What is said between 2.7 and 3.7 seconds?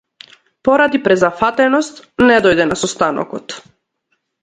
на состанокот.